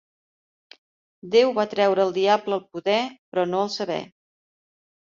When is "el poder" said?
2.61-2.99